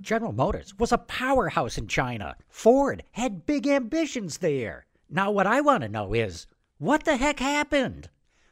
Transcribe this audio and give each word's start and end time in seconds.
General 0.00 0.32
Motors 0.32 0.74
was 0.78 0.92
a 0.92 0.98
powerhouse 0.98 1.76
in 1.76 1.86
China. 1.86 2.34
Ford 2.48 3.04
had 3.12 3.44
big 3.44 3.66
ambitions 3.66 4.38
there. 4.38 4.86
Now, 5.10 5.30
what 5.30 5.46
I 5.46 5.60
want 5.60 5.82
to 5.82 5.90
know 5.90 6.14
is 6.14 6.46
what 6.78 7.04
the 7.04 7.18
heck 7.18 7.38
happened? 7.38 8.08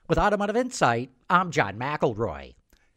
With 0.09 0.19
Automotive 0.19 0.57
Insight, 0.57 1.11
I'm 1.31 1.51
John 1.51 1.79
McElroy. 1.79 2.55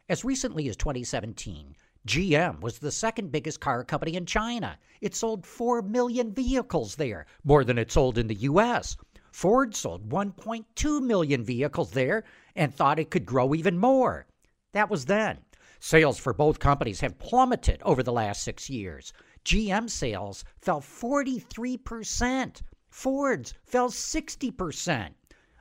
As 0.10 0.26
recently 0.26 0.68
as 0.68 0.76
2017, 0.76 1.78
GM 2.06 2.60
was 2.60 2.80
the 2.80 2.92
second 2.92 3.32
biggest 3.32 3.62
car 3.62 3.86
company 3.86 4.16
in 4.16 4.26
China. 4.26 4.78
It 5.00 5.16
sold 5.16 5.46
4 5.46 5.82
million 5.84 6.34
vehicles 6.34 6.96
there, 6.96 7.28
more 7.46 7.64
than 7.64 7.78
it 7.78 7.90
sold 7.90 8.18
in 8.18 8.28
the 8.28 8.36
US. 8.36 8.98
Ford 9.32 9.74
sold 9.74 10.10
1.2 10.10 11.02
million 11.02 11.46
vehicles 11.46 11.92
there 11.92 12.26
and 12.58 12.74
thought 12.74 13.00
it 13.00 13.12
could 13.12 13.26
grow 13.26 13.56
even 13.56 13.78
more. 13.78 14.26
That 14.74 14.90
was 14.90 15.06
then. 15.06 15.38
Sales 15.84 16.20
for 16.20 16.32
both 16.32 16.60
companies 16.60 17.00
have 17.00 17.18
plummeted 17.18 17.82
over 17.82 18.04
the 18.04 18.14
last 18.14 18.44
six 18.44 18.70
years. 18.70 19.12
GM 19.44 19.90
sales 19.90 20.46
fell 20.60 20.80
43%. 20.80 22.62
Ford's 22.92 23.56
fell 23.64 23.90
60%. 23.90 25.10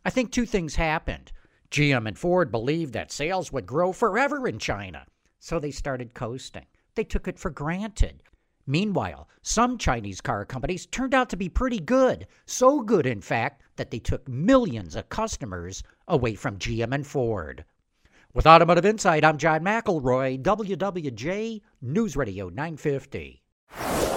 I 0.05 0.11
think 0.11 0.31
two 0.31 0.45
things 0.45 0.75
happened. 0.75 1.33
GM 1.71 2.07
and 2.07 2.19
Ford 2.19 2.53
believed 2.53 2.93
that 2.93 3.11
sales 3.11 3.51
would 3.51 3.65
grow 3.65 3.95
forever 3.95 4.47
in 4.47 4.59
China, 4.59 5.07
so 5.39 5.59
they 5.59 5.71
started 5.71 6.13
coasting. 6.13 6.67
They 6.97 7.05
took 7.05 7.27
it 7.27 7.39
for 7.39 7.51
granted. 7.51 8.23
Meanwhile, 8.67 9.27
some 9.41 9.79
Chinese 9.79 10.21
car 10.21 10.45
companies 10.45 10.85
turned 10.85 11.15
out 11.15 11.31
to 11.31 11.37
be 11.39 11.49
pretty 11.49 11.81
good, 11.81 12.27
so 12.45 12.83
good, 12.83 13.07
in 13.07 13.23
fact, 13.23 13.63
that 13.77 13.91
they 13.91 13.99
took 13.99 14.29
millions 14.29 14.97
of 14.97 15.09
customers 15.09 15.83
away 16.07 16.35
from 16.35 16.59
GM 16.59 16.95
and 16.95 17.07
Ford. 17.07 17.65
With 18.33 18.47
Automotive 18.47 18.85
Insight, 18.85 19.25
I'm 19.25 19.39
John 19.39 19.63
McElroy, 19.63 20.41
WWJ 20.41 21.63
News 21.83 22.15
Radio 22.15 22.49
950. 22.49 23.43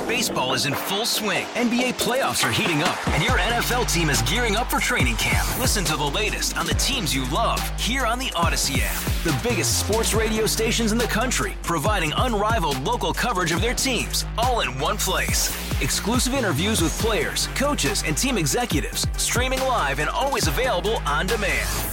Baseball 0.08 0.54
is 0.54 0.68
in 0.68 0.76
full 0.76 1.08
swing. 1.08 1.46
NBA 1.56 1.96
playoffs 1.96 2.48
are 2.48 2.52
heating 2.52 2.84
up, 2.84 3.08
and 3.08 3.24
your 3.24 3.40
NFL 3.40 3.92
team 3.92 4.12
is 4.12 4.22
gearing 4.24 4.56
up 4.56 4.70
for 4.70 4.80
training 4.80 5.16
camp. 5.16 5.48
Listen 5.60 5.84
to 5.86 5.98
the 5.98 6.04
latest 6.04 6.56
on 6.58 6.68
the 6.68 6.76
teams 6.76 7.16
you 7.16 7.28
love 7.32 7.60
here 7.80 8.06
on 8.06 8.20
the 8.20 8.28
Audacy 8.36 8.82
app. 8.84 9.02
The 9.24 9.36
biggest 9.42 9.80
sports 9.80 10.14
radio 10.14 10.46
stations 10.46 10.92
in 10.92 11.00
the 11.00 11.06
country, 11.06 11.54
providing 11.64 12.14
unrivaled 12.18 12.82
local 12.82 13.16
coverage 13.16 13.52
of 13.52 13.62
their 13.62 13.74
teams, 13.74 14.26
all 14.38 14.60
in 14.60 14.78
one 14.78 14.98
place. 14.98 15.50
Exclusive 15.82 16.36
interviews 16.36 16.82
with 16.84 16.96
players, 17.00 17.48
coaches, 17.56 18.04
and 18.06 18.16
team 18.16 18.38
executives, 18.38 19.08
streaming 19.18 19.62
live 19.62 19.98
and 19.98 20.10
always 20.10 20.46
available 20.48 20.98
on 20.98 21.26
demand. 21.26 21.93